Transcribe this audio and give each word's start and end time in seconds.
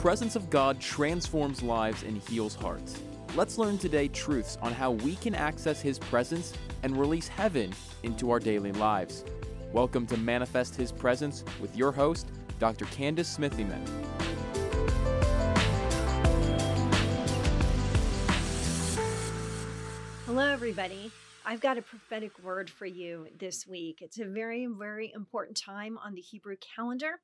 presence 0.00 0.34
of 0.34 0.48
God 0.48 0.80
transforms 0.80 1.62
lives 1.62 2.04
and 2.04 2.16
heals 2.16 2.54
hearts. 2.54 2.98
Let's 3.36 3.58
learn 3.58 3.76
today 3.76 4.08
truths 4.08 4.56
on 4.62 4.72
how 4.72 4.92
we 4.92 5.16
can 5.16 5.34
access 5.34 5.82
His 5.82 5.98
presence 5.98 6.54
and 6.82 6.96
release 6.96 7.28
heaven 7.28 7.70
into 8.02 8.30
our 8.30 8.40
daily 8.40 8.72
lives. 8.72 9.26
Welcome 9.74 10.06
to 10.06 10.16
Manifest 10.16 10.74
His 10.74 10.90
Presence 10.90 11.44
with 11.60 11.76
your 11.76 11.92
host, 11.92 12.28
Dr. 12.58 12.86
Candice 12.86 13.38
Smithyman. 13.38 13.86
Hello, 20.24 20.48
everybody. 20.48 21.12
I've 21.44 21.60
got 21.60 21.76
a 21.76 21.82
prophetic 21.82 22.42
word 22.42 22.70
for 22.70 22.86
you 22.86 23.26
this 23.38 23.66
week. 23.66 23.98
It's 24.00 24.18
a 24.18 24.24
very, 24.24 24.64
very 24.64 25.12
important 25.14 25.58
time 25.58 25.98
on 26.02 26.14
the 26.14 26.22
Hebrew 26.22 26.56
calendar. 26.56 27.20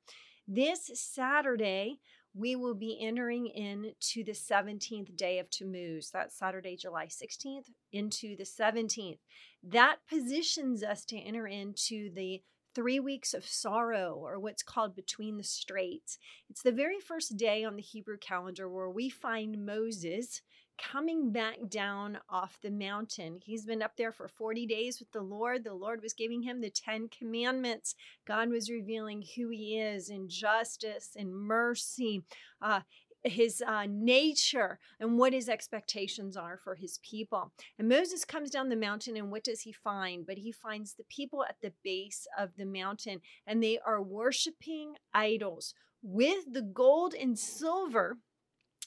This 0.47 0.91
Saturday, 0.93 1.99
we 2.37 2.55
will 2.55 2.75
be 2.75 2.97
entering 3.01 3.47
into 3.47 4.23
the 4.23 4.33
17th 4.33 5.15
day 5.15 5.39
of 5.39 5.49
Tammuz. 5.49 6.11
That's 6.11 6.37
Saturday, 6.37 6.75
July 6.75 7.07
16th, 7.07 7.69
into 7.91 8.35
the 8.35 8.43
17th. 8.43 9.17
That 9.63 9.97
positions 10.07 10.83
us 10.83 11.03
to 11.05 11.17
enter 11.17 11.47
into 11.47 12.13
the 12.13 12.43
three 12.75 12.99
weeks 12.99 13.33
of 13.33 13.43
sorrow, 13.43 14.13
or 14.13 14.39
what's 14.39 14.61
called 14.61 14.95
between 14.95 15.37
the 15.37 15.43
straits. 15.43 16.19
It's 16.47 16.61
the 16.61 16.71
very 16.71 16.99
first 16.99 17.35
day 17.35 17.63
on 17.63 17.75
the 17.75 17.81
Hebrew 17.81 18.17
calendar 18.17 18.69
where 18.69 18.89
we 18.89 19.09
find 19.09 19.65
Moses 19.65 20.43
coming 20.77 21.31
back 21.31 21.57
down 21.69 22.19
off 22.29 22.59
the 22.61 22.71
mountain. 22.71 23.39
He's 23.43 23.65
been 23.65 23.81
up 23.81 23.97
there 23.97 24.11
for 24.11 24.27
40 24.27 24.65
days 24.65 24.99
with 24.99 25.11
the 25.11 25.21
Lord. 25.21 25.63
The 25.63 25.73
Lord 25.73 26.01
was 26.01 26.13
giving 26.13 26.43
him 26.43 26.61
the 26.61 26.69
10 26.69 27.09
commandments. 27.09 27.95
God 28.25 28.49
was 28.49 28.69
revealing 28.69 29.23
who 29.35 29.49
he 29.49 29.79
is 29.79 30.09
in 30.09 30.29
justice 30.29 31.11
and 31.17 31.33
mercy. 31.33 32.23
Uh, 32.61 32.81
his 33.23 33.61
uh, 33.65 33.85
nature 33.89 34.79
and 34.99 35.17
what 35.17 35.33
his 35.33 35.49
expectations 35.49 36.37
are 36.37 36.57
for 36.63 36.75
his 36.75 36.99
people. 36.99 37.51
And 37.77 37.89
Moses 37.89 38.23
comes 38.23 38.49
down 38.49 38.69
the 38.69 38.75
mountain, 38.75 39.17
and 39.17 39.31
what 39.31 39.43
does 39.43 39.61
he 39.61 39.71
find? 39.71 40.25
But 40.25 40.37
he 40.37 40.51
finds 40.51 40.93
the 40.93 41.03
people 41.05 41.43
at 41.43 41.57
the 41.61 41.73
base 41.83 42.27
of 42.37 42.51
the 42.57 42.65
mountain, 42.65 43.21
and 43.45 43.61
they 43.61 43.79
are 43.85 44.01
worshiping 44.01 44.95
idols 45.13 45.73
with 46.01 46.53
the 46.53 46.61
gold 46.61 47.13
and 47.13 47.37
silver 47.37 48.17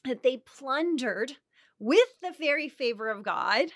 that 0.05 0.23
they 0.23 0.39
plundered 0.39 1.37
with 1.81 2.21
the 2.23 2.33
very 2.39 2.69
favor 2.69 3.09
of 3.09 3.25
God 3.25 3.71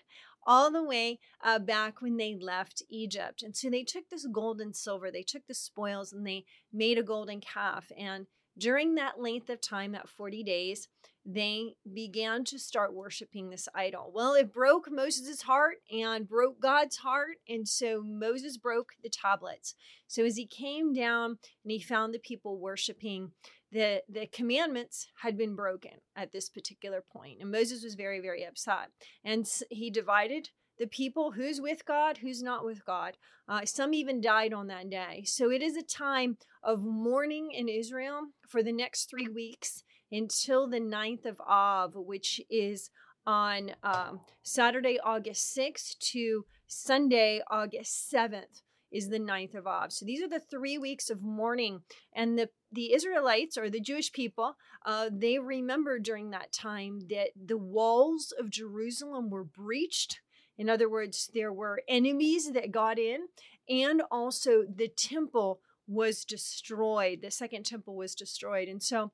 all 0.46 0.70
the 0.70 0.84
way 0.84 1.18
uh, 1.42 1.58
back 1.58 2.02
when 2.02 2.16
they 2.18 2.36
left 2.38 2.82
Egypt. 2.90 3.42
And 3.42 3.56
so 3.56 3.70
they 3.70 3.82
took 3.82 4.08
this 4.10 4.26
gold 4.30 4.60
and 4.60 4.76
silver, 4.76 5.10
they 5.10 5.22
took 5.22 5.46
the 5.46 5.54
spoils, 5.54 6.12
and 6.12 6.26
they 6.26 6.44
made 6.72 6.98
a 6.98 7.02
golden 7.02 7.40
calf. 7.40 7.90
And 7.98 8.26
during 8.56 8.94
that 8.94 9.20
length 9.20 9.48
of 9.48 9.60
time, 9.60 9.92
that 9.92 10.08
40 10.08 10.44
days, 10.44 10.88
they 11.26 11.74
began 11.90 12.44
to 12.44 12.58
start 12.58 12.94
worshiping 12.94 13.48
this 13.48 13.66
idol. 13.74 14.12
Well, 14.14 14.34
it 14.34 14.52
broke 14.52 14.90
Moses' 14.90 15.42
heart 15.42 15.76
and 15.90 16.28
broke 16.28 16.60
God's 16.60 16.98
heart. 16.98 17.38
And 17.48 17.66
so 17.66 18.02
Moses 18.02 18.58
broke 18.58 18.92
the 19.02 19.08
tablets. 19.08 19.74
So 20.06 20.24
as 20.24 20.36
he 20.36 20.46
came 20.46 20.92
down 20.92 21.38
and 21.64 21.70
he 21.70 21.80
found 21.80 22.12
the 22.12 22.18
people 22.18 22.58
worshiping, 22.58 23.32
the, 23.74 24.02
the 24.08 24.26
commandments 24.28 25.08
had 25.22 25.36
been 25.36 25.56
broken 25.56 25.90
at 26.14 26.30
this 26.30 26.48
particular. 26.48 27.02
And 27.40 27.50
Moses 27.50 27.82
was 27.82 27.96
very, 27.96 28.20
very 28.20 28.44
upset. 28.44 28.90
And 29.24 29.46
he 29.68 29.90
divided 29.90 30.50
the 30.78 30.86
people 30.86 31.32
who's 31.32 31.60
with 31.60 31.84
God, 31.84 32.18
who's 32.18 32.40
not 32.40 32.64
with 32.64 32.84
God. 32.84 33.16
Uh, 33.48 33.64
some 33.64 33.92
even 33.92 34.20
died 34.20 34.52
on 34.52 34.68
that 34.68 34.90
day. 34.90 35.24
So 35.26 35.50
it 35.50 35.60
is 35.60 35.76
a 35.76 35.82
time 35.82 36.38
of 36.62 36.82
mourning 36.82 37.50
in 37.50 37.68
Israel 37.68 38.28
for 38.48 38.62
the 38.62 38.72
next 38.72 39.10
three 39.10 39.28
weeks 39.28 39.82
until 40.10 40.68
the 40.68 40.80
9th 40.80 41.26
of 41.26 41.40
Av, 41.40 41.94
which 41.94 42.40
is 42.48 42.90
on 43.26 43.72
um, 43.82 44.20
Saturday, 44.44 45.00
August 45.02 45.56
6th 45.56 45.98
to 46.12 46.44
Sunday, 46.68 47.40
August 47.50 48.12
7th 48.12 48.62
is 48.94 49.08
the 49.08 49.18
9th 49.18 49.56
of 49.56 49.66
Av. 49.66 49.92
So 49.92 50.06
these 50.06 50.22
are 50.22 50.28
the 50.28 50.40
three 50.40 50.78
weeks 50.78 51.10
of 51.10 51.20
mourning. 51.20 51.80
And 52.14 52.38
the, 52.38 52.48
the 52.74 52.92
Israelites 52.92 53.56
or 53.56 53.70
the 53.70 53.80
Jewish 53.80 54.12
people, 54.12 54.56
uh, 54.84 55.10
they 55.12 55.38
remember 55.38 55.98
during 55.98 56.30
that 56.30 56.52
time 56.52 57.00
that 57.10 57.30
the 57.34 57.58
walls 57.58 58.32
of 58.38 58.50
Jerusalem 58.50 59.30
were 59.30 59.44
breached. 59.44 60.20
In 60.58 60.68
other 60.68 60.88
words, 60.88 61.30
there 61.34 61.52
were 61.52 61.82
enemies 61.88 62.52
that 62.52 62.72
got 62.72 62.98
in, 62.98 63.28
and 63.68 64.02
also 64.10 64.64
the 64.64 64.88
temple 64.88 65.60
was 65.86 66.24
destroyed. 66.24 67.20
The 67.22 67.30
second 67.30 67.64
temple 67.64 67.96
was 67.96 68.14
destroyed. 68.14 68.68
And 68.68 68.82
so 68.82 69.12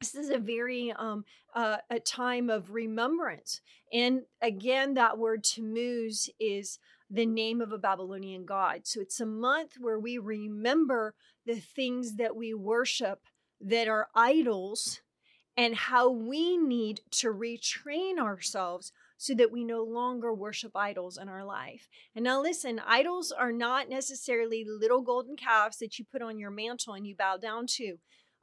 this 0.00 0.14
is 0.14 0.30
a 0.30 0.38
very 0.38 0.92
um, 0.92 1.24
uh, 1.54 1.78
a 1.90 1.98
time 1.98 2.50
of 2.50 2.70
remembrance 2.72 3.60
and 3.92 4.22
again 4.42 4.94
that 4.94 5.18
word 5.18 5.42
tammuz 5.42 6.28
is 6.38 6.78
the 7.10 7.26
name 7.26 7.60
of 7.60 7.72
a 7.72 7.78
babylonian 7.78 8.44
god 8.44 8.82
so 8.84 9.00
it's 9.00 9.20
a 9.20 9.26
month 9.26 9.72
where 9.80 9.98
we 9.98 10.18
remember 10.18 11.14
the 11.48 11.56
things 11.56 12.16
that 12.16 12.36
we 12.36 12.52
worship 12.52 13.22
that 13.58 13.88
are 13.88 14.08
idols 14.14 15.00
and 15.56 15.74
how 15.74 16.10
we 16.10 16.58
need 16.58 17.00
to 17.10 17.32
retrain 17.32 18.18
ourselves 18.18 18.92
so 19.16 19.34
that 19.34 19.50
we 19.50 19.64
no 19.64 19.82
longer 19.82 20.32
worship 20.32 20.72
idols 20.76 21.16
in 21.16 21.26
our 21.28 21.44
life. 21.44 21.88
And 22.14 22.22
now, 22.22 22.40
listen, 22.40 22.80
idols 22.86 23.32
are 23.32 23.50
not 23.50 23.88
necessarily 23.88 24.64
little 24.64 25.00
golden 25.00 25.36
calves 25.36 25.78
that 25.78 25.98
you 25.98 26.04
put 26.04 26.22
on 26.22 26.38
your 26.38 26.50
mantle 26.50 26.92
and 26.92 27.06
you 27.06 27.16
bow 27.16 27.38
down 27.38 27.66
to. 27.78 27.96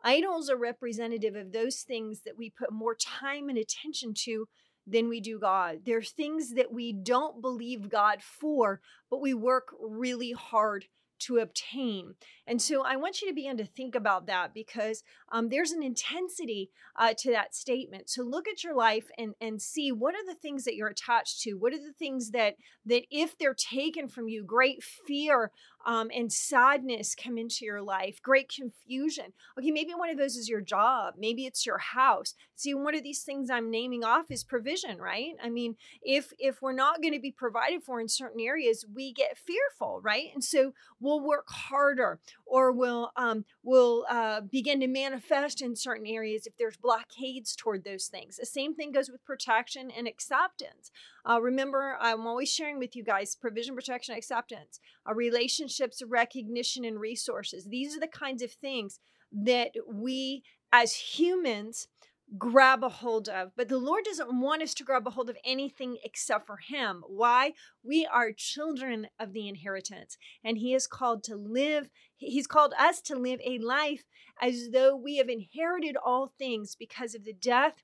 Idols 0.04 0.50
are 0.50 0.58
representative 0.58 1.36
of 1.36 1.52
those 1.52 1.82
things 1.82 2.22
that 2.26 2.38
we 2.38 2.50
put 2.50 2.72
more 2.72 2.96
time 2.96 3.50
and 3.50 3.58
attention 3.58 4.16
to 4.26 4.48
than 4.88 5.08
we 5.08 5.22
do 5.22 5.40
God. 5.40 5.82
They're 5.86 6.02
things 6.02 6.56
that 6.56 6.74
we 6.74 6.92
don't 6.92 7.40
believe 7.40 7.88
God 7.88 8.22
for, 8.22 8.82
but 9.12 9.22
we 9.22 9.36
work 9.36 9.74
really 9.80 10.32
hard 10.32 10.86
to 11.20 11.38
obtain. 11.38 12.16
And 12.48 12.62
so 12.62 12.84
I 12.84 12.96
want 12.96 13.22
you 13.22 13.28
to 13.28 13.34
begin 13.34 13.58
to 13.58 13.66
think 13.66 13.96
about 13.96 14.28
that 14.28 14.54
because 14.54 15.04
um, 15.32 15.50
there's 15.50 15.72
an 15.72 15.82
intensity 15.82 16.70
uh, 16.96 17.14
to 17.20 17.32
that 17.32 17.56
statement. 17.56 18.10
So 18.10 18.24
look 18.24 18.48
at 18.48 18.64
your 18.64 18.76
life 18.76 19.10
and 19.18 19.34
and 19.42 19.62
see 19.62 19.92
what 19.92 20.16
are 20.16 20.26
the 20.26 20.36
things 20.36 20.64
that 20.66 20.76
you're 20.76 20.88
attached 20.88 21.42
to. 21.42 21.54
What 21.54 21.74
are 21.74 21.80
the 21.80 21.94
things 21.94 22.32
that 22.32 22.56
that 22.86 23.04
if 23.10 23.38
they're 23.38 23.56
taken 23.56 24.08
from 24.08 24.28
you, 24.28 24.44
great 24.44 24.84
fear 24.84 25.52
um, 25.86 26.10
and 26.14 26.32
sadness 26.32 27.16
come 27.16 27.38
into 27.38 27.64
your 27.64 27.82
life, 27.82 28.22
great 28.22 28.50
confusion. 28.50 29.26
Okay, 29.58 29.72
maybe 29.72 29.94
one 29.94 30.10
of 30.10 30.18
those 30.18 30.36
is 30.36 30.50
your 30.50 30.62
job. 30.62 31.14
Maybe 31.18 31.46
it's 31.46 31.66
your 31.66 31.78
house. 31.78 32.34
See, 32.56 32.74
one 32.74 32.96
of 32.96 33.04
these 33.04 33.22
things 33.22 33.50
I'm 33.50 33.70
naming 33.70 34.04
off 34.04 34.32
is 34.32 34.44
provision, 34.44 34.98
right? 34.98 35.34
I 35.44 35.50
mean, 35.50 35.76
if 36.02 36.34
if 36.40 36.62
we're 36.62 36.74
not 36.74 37.02
going 37.02 37.14
to 37.14 37.20
be 37.20 37.32
provided 37.32 37.84
for 37.84 38.00
in 38.00 38.08
certain 38.08 38.42
areas, 38.42 38.86
we 38.94 39.14
get 39.14 39.38
fearful, 39.38 40.00
right? 40.02 40.30
And 40.34 40.44
so 40.44 40.74
we'll 41.00 41.22
work 41.22 41.46
harder 41.50 42.20
or 42.46 42.72
we'll 42.72 43.12
um, 43.16 43.46
we'll 43.64 44.06
uh, 44.10 44.42
begin 44.42 44.80
to 44.80 44.88
manifest 44.88 45.62
in 45.62 45.76
certain 45.76 46.06
areas 46.06 46.46
if 46.46 46.58
there's 46.58 46.78
blockades 46.78 47.56
toward 47.56 47.84
those 47.84 48.08
things. 48.08 48.38
The 48.38 48.46
same 48.46 48.76
thing 48.76 48.92
goes 48.92 49.10
with 49.10 49.24
protection 49.26 49.92
and 49.92 50.08
acceptance. 50.08 50.92
Uh, 51.30 51.42
remember, 51.42 51.98
I'm 52.00 52.28
always 52.28 52.52
sharing 52.52 52.80
with 52.80 52.96
you 52.96 53.04
guys 53.04 53.36
provision, 53.36 53.76
protection, 53.76 54.16
acceptance, 54.16 54.80
uh, 55.10 55.14
relationships, 55.14 56.02
recognition, 56.08 56.86
and 56.86 57.00
resources. 57.00 57.66
These 57.66 57.96
are 57.96 58.00
the 58.00 58.08
kinds 58.08 58.42
of 58.42 58.52
things 58.52 59.00
that 59.32 59.72
we 59.92 60.44
as 60.72 60.94
humans 60.94 61.88
grab 62.38 62.84
a 62.84 62.90
hold 62.90 63.30
of. 63.30 63.52
But 63.56 63.70
the 63.70 63.78
Lord 63.78 64.04
doesn't 64.04 64.40
want 64.40 64.62
us 64.62 64.74
to 64.76 64.84
grab 64.84 65.08
a 65.08 65.12
hold 65.12 65.30
of 65.30 65.38
anything 65.46 65.98
except 66.04 66.48
for 66.48 66.58
Him. 66.58 67.04
Why? 67.08 67.54
We 67.84 68.06
are 68.06 68.32
children 68.32 69.08
of 69.20 69.34
the 69.34 69.48
inheritance, 69.48 70.18
and 70.44 70.58
He 70.58 70.74
is 70.74 70.88
called 70.88 71.24
to 71.26 71.36
live, 71.36 71.90
He's 72.18 72.48
called 72.48 72.74
us 72.80 73.02
to 73.02 73.16
live 73.16 73.40
a 73.46 73.60
life 73.60 74.04
as 74.42 74.70
though 74.72 74.96
we 74.96 75.18
have 75.18 75.30
inherited 75.30 75.96
all 76.04 76.34
things 76.38 76.76
because 76.76 77.16
of 77.16 77.24
the 77.24 77.34
death, 77.34 77.84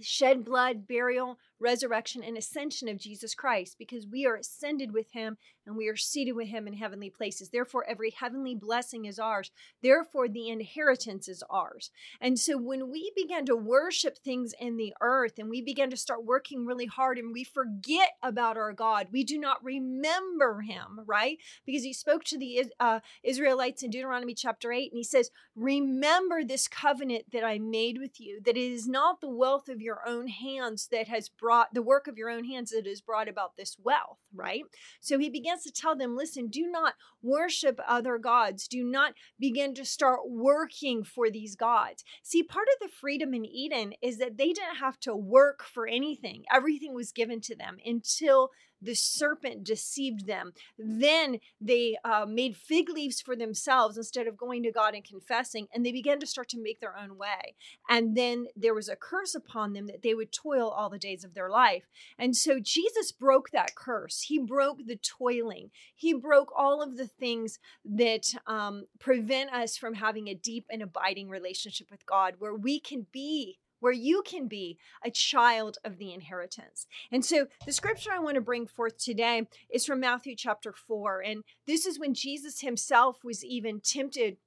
shed 0.00 0.44
blood, 0.44 0.86
burial, 0.86 1.38
resurrection, 1.58 2.22
and 2.22 2.36
ascension 2.36 2.88
of 2.88 2.98
Jesus 2.98 3.34
Christ 3.34 3.76
because 3.78 4.06
we 4.06 4.26
are 4.26 4.36
ascended 4.36 4.92
with 4.92 5.12
him 5.12 5.36
and 5.66 5.76
we 5.76 5.88
are 5.88 5.96
seated 5.96 6.32
with 6.32 6.48
him 6.48 6.66
in 6.66 6.74
heavenly 6.74 7.10
places. 7.10 7.48
Therefore, 7.48 7.84
every 7.88 8.10
heavenly 8.10 8.54
blessing 8.54 9.04
is 9.04 9.18
ours. 9.18 9.50
Therefore, 9.82 10.28
the 10.28 10.48
inheritance 10.48 11.28
is 11.28 11.42
ours. 11.50 11.90
And 12.20 12.38
so, 12.38 12.56
when 12.56 12.90
we 12.90 13.12
begin 13.16 13.46
to 13.46 13.56
worship 13.56 14.18
things 14.18 14.54
in 14.60 14.76
the 14.76 14.94
earth 15.00 15.38
and 15.38 15.50
we 15.50 15.60
begin 15.62 15.90
to 15.90 15.96
start 15.96 16.24
working 16.24 16.66
really 16.66 16.86
hard 16.86 17.18
and 17.18 17.32
we 17.32 17.44
forget 17.44 18.10
about 18.22 18.56
our 18.56 18.72
God, 18.72 19.08
we 19.10 19.24
do 19.24 19.38
not 19.38 19.64
remember 19.64 20.60
him, 20.60 21.00
right? 21.06 21.38
Because 21.64 21.82
he 21.82 21.92
spoke 21.92 22.24
to 22.24 22.38
the 22.38 22.66
uh, 22.78 23.00
Israelites 23.24 23.82
in 23.82 23.90
Deuteronomy 23.90 24.34
chapter 24.34 24.72
8 24.72 24.92
and 24.92 24.98
he 24.98 25.04
says, 25.04 25.30
Remember 25.54 26.44
this 26.44 26.68
covenant 26.68 27.32
that 27.32 27.44
I 27.44 27.58
made 27.58 27.98
with 27.98 28.20
you, 28.20 28.40
that 28.44 28.56
it 28.56 28.72
is 28.72 28.86
not 28.86 29.20
the 29.20 29.28
wealth 29.28 29.68
of 29.68 29.80
your 29.80 30.06
own 30.06 30.28
hands 30.28 30.88
that 30.92 31.08
has 31.08 31.28
brought 31.28 31.45
the 31.72 31.82
work 31.82 32.06
of 32.06 32.16
your 32.16 32.30
own 32.30 32.44
hands 32.44 32.70
that 32.70 32.86
has 32.86 33.00
brought 33.00 33.28
about 33.28 33.56
this 33.56 33.76
wealth, 33.82 34.18
right? 34.34 34.64
So 35.00 35.18
he 35.18 35.30
begins 35.30 35.62
to 35.64 35.72
tell 35.72 35.96
them, 35.96 36.16
listen, 36.16 36.48
do 36.48 36.68
not 36.70 36.94
worship 37.22 37.80
other 37.86 38.18
gods. 38.18 38.68
Do 38.68 38.84
not 38.84 39.14
begin 39.38 39.74
to 39.74 39.84
start 39.84 40.20
working 40.28 41.04
for 41.04 41.30
these 41.30 41.56
gods. 41.56 42.04
See, 42.22 42.42
part 42.42 42.66
of 42.74 42.88
the 42.88 42.94
freedom 42.94 43.34
in 43.34 43.44
Eden 43.44 43.94
is 44.02 44.18
that 44.18 44.36
they 44.36 44.52
didn't 44.52 44.76
have 44.80 44.98
to 45.00 45.14
work 45.14 45.62
for 45.62 45.86
anything. 45.86 46.44
Everything 46.52 46.94
was 46.94 47.12
given 47.12 47.40
to 47.42 47.56
them 47.56 47.78
until 47.84 48.50
the 48.80 48.94
serpent 48.94 49.64
deceived 49.64 50.26
them. 50.26 50.52
Then 50.78 51.38
they 51.60 51.96
uh, 52.04 52.26
made 52.28 52.56
fig 52.56 52.88
leaves 52.88 53.20
for 53.20 53.36
themselves 53.36 53.96
instead 53.96 54.26
of 54.26 54.36
going 54.36 54.62
to 54.64 54.72
God 54.72 54.94
and 54.94 55.04
confessing, 55.04 55.68
and 55.74 55.84
they 55.84 55.92
began 55.92 56.20
to 56.20 56.26
start 56.26 56.48
to 56.50 56.62
make 56.62 56.80
their 56.80 56.96
own 56.96 57.16
way. 57.16 57.54
And 57.88 58.16
then 58.16 58.46
there 58.56 58.74
was 58.74 58.88
a 58.88 58.96
curse 58.96 59.34
upon 59.34 59.72
them 59.72 59.86
that 59.86 60.02
they 60.02 60.14
would 60.14 60.32
toil 60.32 60.68
all 60.70 60.90
the 60.90 60.98
days 60.98 61.24
of 61.24 61.34
their 61.34 61.50
life. 61.50 61.84
And 62.18 62.36
so 62.36 62.58
Jesus 62.60 63.12
broke 63.12 63.50
that 63.50 63.74
curse. 63.74 64.22
He 64.22 64.38
broke 64.38 64.86
the 64.86 64.96
toiling, 64.96 65.70
He 65.94 66.12
broke 66.12 66.52
all 66.56 66.82
of 66.82 66.96
the 66.96 67.06
things 67.06 67.58
that 67.84 68.34
um, 68.46 68.84
prevent 68.98 69.52
us 69.52 69.76
from 69.76 69.94
having 69.94 70.28
a 70.28 70.34
deep 70.34 70.66
and 70.70 70.82
abiding 70.82 71.28
relationship 71.28 71.88
with 71.90 72.06
God 72.06 72.34
where 72.38 72.54
we 72.54 72.80
can 72.80 73.06
be 73.12 73.58
where 73.86 73.92
you 73.92 74.20
can 74.26 74.48
be 74.48 74.76
a 75.04 75.10
child 75.12 75.78
of 75.84 75.96
the 75.96 76.12
inheritance. 76.12 76.88
And 77.12 77.24
so 77.24 77.46
the 77.64 77.72
scripture 77.72 78.10
I 78.12 78.18
want 78.18 78.34
to 78.34 78.40
bring 78.40 78.66
forth 78.66 78.98
today 78.98 79.46
is 79.70 79.86
from 79.86 80.00
Matthew 80.00 80.34
chapter 80.34 80.72
4. 80.72 81.22
And 81.24 81.44
this 81.68 81.86
is 81.86 81.96
when 81.96 82.12
Jesus 82.12 82.62
himself 82.62 83.22
was 83.22 83.44
even 83.44 83.78
tempted 83.78 84.38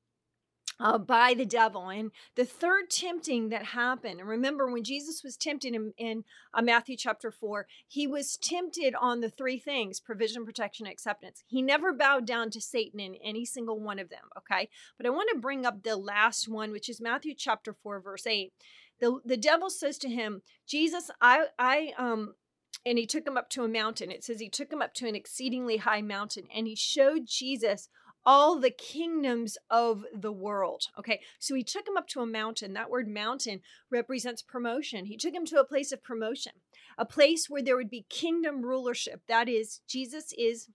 uh, 0.78 0.98
by 0.98 1.34
the 1.34 1.46
devil. 1.46 1.88
And 1.88 2.12
the 2.36 2.44
third 2.44 2.90
tempting 2.90 3.48
that 3.48 3.64
happened, 3.68 4.20
and 4.20 4.28
remember 4.28 4.70
when 4.70 4.84
Jesus 4.84 5.24
was 5.24 5.38
tempted 5.38 5.74
in, 5.74 5.94
in 5.98 6.26
uh, 6.54 6.62
Matthew 6.62 6.98
chapter 6.98 7.32
4, 7.32 7.66
he 7.88 8.08
was 8.08 8.36
tempted 8.36 8.94
on 9.00 9.22
the 9.22 9.30
three 9.30 9.58
things 9.58 10.02
provision, 10.02 10.46
protection, 10.46 10.86
acceptance. 10.86 11.46
He 11.48 11.62
never 11.62 11.94
bowed 11.94 12.26
down 12.26 12.50
to 12.52 12.60
Satan 12.60 13.00
in 13.00 13.16
any 13.24 13.46
single 13.46 13.80
one 13.80 14.00
of 14.00 14.10
them, 14.10 14.28
okay? 14.38 14.68
But 14.98 15.06
I 15.06 15.12
want 15.12 15.30
to 15.34 15.40
bring 15.40 15.66
up 15.66 15.84
the 15.84 15.96
last 15.96 16.50
one, 16.50 16.72
which 16.72 16.90
is 16.90 17.00
Matthew 17.00 17.34
chapter 17.36 17.74
4, 17.74 18.02
verse 18.02 18.28
8 18.28 18.52
the 19.00 19.20
the 19.26 19.38
devil 19.38 19.70
says 19.70 19.98
to 20.00 20.10
him, 20.10 20.42
Jesus, 20.68 21.10
I 21.22 21.46
I 21.58 21.94
um 21.98 22.36
and 22.86 22.98
he 22.98 23.06
took 23.06 23.28
him 23.28 23.38
up 23.38 23.50
to 23.52 23.64
a 23.64 23.68
mountain. 23.68 24.12
It 24.12 24.24
says 24.24 24.40
he 24.40 24.50
took 24.50 24.72
him 24.72 24.82
up 24.82 24.94
to 24.96 25.08
an 25.08 25.16
exceedingly 25.16 25.78
high 25.78 26.02
mountain 26.02 26.46
and 26.56 26.68
he 26.68 26.76
showed 26.76 27.28
Jesus 27.28 27.90
all 28.26 28.60
the 28.60 28.72
kingdoms 28.72 29.58
of 29.70 30.04
the 30.14 30.32
world. 30.32 30.84
Okay, 30.98 31.22
so 31.40 31.56
he 31.56 31.64
took 31.64 31.88
him 31.88 31.98
up 31.98 32.08
to 32.10 32.22
a 32.22 32.26
mountain. 32.26 32.74
That 32.74 32.90
word 32.90 33.08
mountain 33.08 33.62
represents 33.90 34.42
promotion. 34.42 35.06
He 35.06 35.18
took 35.18 35.34
him 35.34 35.46
to 35.46 35.60
a 35.60 35.66
place 35.66 35.92
of 35.92 36.04
promotion, 36.04 36.54
a 36.98 37.06
place 37.06 37.50
where 37.50 37.64
there 37.64 37.78
would 37.78 37.90
be 37.90 38.06
kingdom 38.10 38.62
rulership. 38.62 39.22
That 39.28 39.48
is, 39.48 39.82
Jesus 39.88 40.34
is 40.38 40.68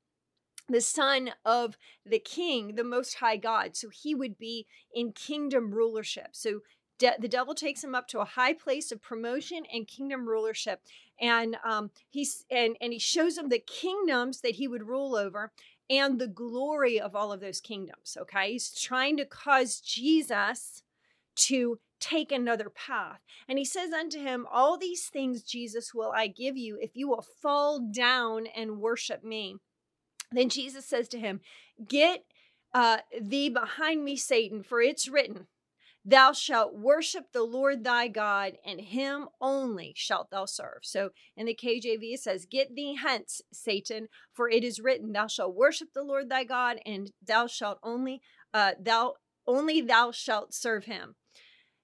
the 0.68 0.80
son 0.80 1.30
of 1.44 1.76
the 2.06 2.18
king, 2.18 2.74
the 2.74 2.84
most 2.84 3.16
high 3.16 3.36
God. 3.36 3.76
So 3.76 3.88
he 3.90 4.14
would 4.14 4.38
be 4.38 4.66
in 4.94 5.12
kingdom 5.12 5.74
rulership. 5.74 6.28
So 6.32 6.60
De- 7.04 7.20
the 7.20 7.28
devil 7.28 7.54
takes 7.54 7.84
him 7.84 7.94
up 7.94 8.08
to 8.08 8.20
a 8.20 8.24
high 8.24 8.54
place 8.54 8.90
of 8.90 9.02
promotion 9.02 9.64
and 9.70 9.86
kingdom 9.86 10.26
rulership. 10.26 10.80
And 11.20 11.58
um, 11.62 11.90
he's 12.08 12.46
and 12.50 12.76
and 12.80 12.94
he 12.94 12.98
shows 12.98 13.36
him 13.36 13.50
the 13.50 13.58
kingdoms 13.58 14.40
that 14.40 14.54
he 14.54 14.66
would 14.66 14.88
rule 14.88 15.14
over 15.14 15.52
and 15.90 16.18
the 16.18 16.26
glory 16.26 16.98
of 16.98 17.14
all 17.14 17.30
of 17.30 17.40
those 17.40 17.60
kingdoms 17.60 18.16
okay? 18.18 18.52
He's 18.52 18.70
trying 18.70 19.18
to 19.18 19.26
cause 19.26 19.80
jesus 19.80 20.82
to 21.36 21.78
take 22.00 22.32
another 22.32 22.70
path. 22.70 23.20
And 23.48 23.58
he 23.58 23.64
says 23.66 23.92
unto 23.92 24.18
him 24.18 24.46
all 24.50 24.78
these 24.78 25.06
things 25.08 25.42
jesus 25.42 25.92
will 25.92 26.12
i 26.16 26.26
give 26.26 26.56
you 26.56 26.78
if 26.80 26.92
you 26.96 27.08
will 27.08 27.26
fall 27.42 27.80
down 27.80 28.46
and 28.46 28.80
worship 28.80 29.22
me. 29.22 29.56
Then 30.32 30.48
jesus 30.48 30.86
says 30.86 31.06
to 31.08 31.18
him 31.18 31.40
get 31.86 32.24
uh, 32.72 32.98
thee 33.20 33.50
behind 33.50 34.04
me 34.04 34.16
satan 34.16 34.62
for 34.62 34.80
it's 34.80 35.06
written 35.06 35.46
Thou 36.04 36.32
shalt 36.32 36.74
worship 36.74 37.32
the 37.32 37.44
Lord 37.44 37.82
thy 37.82 38.08
God, 38.08 38.58
and 38.64 38.78
him 38.78 39.28
only 39.40 39.94
shalt 39.96 40.30
thou 40.30 40.44
serve. 40.44 40.80
So 40.82 41.10
in 41.34 41.46
the 41.46 41.54
KJV, 41.54 42.14
it 42.14 42.20
says, 42.20 42.44
Get 42.44 42.74
thee 42.74 42.98
hence, 43.00 43.40
Satan, 43.52 44.08
for 44.32 44.50
it 44.50 44.64
is 44.64 44.80
written, 44.80 45.12
Thou 45.12 45.28
shalt 45.28 45.54
worship 45.54 45.88
the 45.94 46.02
Lord 46.02 46.28
thy 46.28 46.44
God, 46.44 46.78
and 46.84 47.10
thou 47.26 47.46
shalt 47.46 47.78
only, 47.82 48.20
uh, 48.52 48.72
thou 48.78 49.14
only 49.46 49.80
thou 49.80 50.10
shalt 50.10 50.52
serve 50.52 50.84
him. 50.84 51.14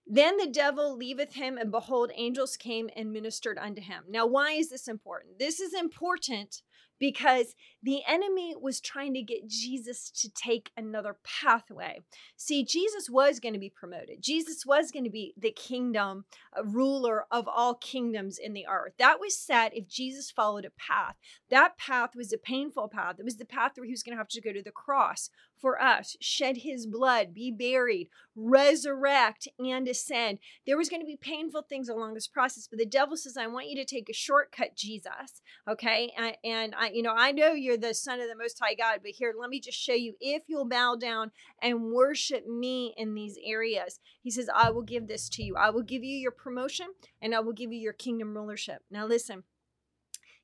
Then 0.06 0.36
the 0.36 0.48
devil 0.48 0.96
leaveth 0.96 1.34
him, 1.34 1.56
and 1.56 1.70
behold, 1.70 2.10
angels 2.14 2.56
came 2.56 2.90
and 2.96 3.12
ministered 3.12 3.58
unto 3.58 3.80
him. 3.80 4.04
Now, 4.08 4.26
why 4.26 4.52
is 4.52 4.68
this 4.68 4.88
important? 4.88 5.38
This 5.38 5.60
is 5.60 5.72
important 5.72 6.62
because 7.00 7.54
the 7.82 8.02
enemy 8.06 8.54
was 8.60 8.80
trying 8.80 9.14
to 9.14 9.22
get 9.22 9.48
Jesus 9.48 10.10
to 10.10 10.30
take 10.30 10.70
another 10.76 11.16
pathway. 11.24 12.00
See, 12.36 12.62
Jesus 12.62 13.08
was 13.10 13.40
going 13.40 13.54
to 13.54 13.58
be 13.58 13.70
promoted. 13.70 14.22
Jesus 14.22 14.64
was 14.66 14.92
going 14.92 15.04
to 15.04 15.10
be 15.10 15.34
the 15.36 15.50
kingdom 15.50 16.26
uh, 16.56 16.62
ruler 16.62 17.24
of 17.30 17.48
all 17.48 17.74
kingdoms 17.74 18.38
in 18.38 18.52
the 18.52 18.66
earth. 18.66 18.92
That 18.98 19.18
was 19.18 19.36
set 19.36 19.74
if 19.74 19.88
Jesus 19.88 20.30
followed 20.30 20.66
a 20.66 20.70
path. 20.70 21.16
That 21.50 21.78
path 21.78 22.10
was 22.14 22.32
a 22.32 22.38
painful 22.38 22.88
path. 22.88 23.16
It 23.18 23.24
was 23.24 23.38
the 23.38 23.46
path 23.46 23.72
where 23.76 23.86
he 23.86 23.92
was 23.92 24.02
going 24.02 24.14
to 24.14 24.20
have 24.20 24.28
to 24.28 24.40
go 24.42 24.52
to 24.52 24.62
the 24.62 24.70
cross 24.70 25.30
for 25.60 25.80
us, 25.80 26.16
shed 26.20 26.58
his 26.58 26.86
blood, 26.86 27.34
be 27.34 27.50
buried, 27.50 28.08
resurrect, 28.34 29.46
and 29.58 29.86
ascend. 29.86 30.38
There 30.66 30.76
was 30.76 30.88
going 30.88 31.02
to 31.02 31.06
be 31.06 31.16
painful 31.16 31.62
things 31.62 31.88
along 31.88 32.14
this 32.14 32.26
process, 32.26 32.66
but 32.68 32.78
the 32.78 32.86
devil 32.86 33.16
says, 33.16 33.36
I 33.36 33.46
want 33.46 33.68
you 33.68 33.76
to 33.76 33.84
take 33.84 34.08
a 34.08 34.14
shortcut, 34.14 34.76
Jesus. 34.76 35.42
Okay. 35.68 36.12
And 36.44 36.74
I, 36.76 36.90
you 36.92 37.02
know, 37.02 37.14
I 37.16 37.32
know 37.32 37.52
you're 37.52 37.76
the 37.76 37.94
son 37.94 38.20
of 38.20 38.28
the 38.28 38.36
most 38.36 38.58
high 38.60 38.74
God, 38.74 39.00
but 39.02 39.12
here, 39.12 39.34
let 39.38 39.50
me 39.50 39.60
just 39.60 39.78
show 39.78 39.94
you 39.94 40.14
if 40.20 40.44
you'll 40.46 40.68
bow 40.68 40.96
down 40.96 41.30
and 41.62 41.92
worship 41.92 42.46
me 42.46 42.94
in 42.96 43.14
these 43.14 43.38
areas. 43.44 44.00
He 44.22 44.30
says, 44.30 44.48
I 44.54 44.70
will 44.70 44.82
give 44.82 45.08
this 45.08 45.28
to 45.30 45.42
you. 45.42 45.56
I 45.56 45.70
will 45.70 45.82
give 45.82 46.02
you 46.02 46.16
your 46.16 46.32
promotion 46.32 46.86
and 47.20 47.34
I 47.34 47.40
will 47.40 47.52
give 47.52 47.72
you 47.72 47.78
your 47.78 47.92
kingdom 47.92 48.34
rulership. 48.34 48.82
Now, 48.90 49.06
listen 49.06 49.44